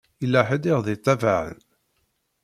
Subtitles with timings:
[0.21, 1.59] Yella ḥedd i ɣ-d-itabaɛen.